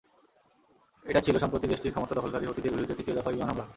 [1.05, 3.65] এটা ছিল সম্প্রতি দেশটির ক্ষমতা দখলকারী হুতিদের বিরুদ্ধে তৃতীয় দফা বিমান হামলা।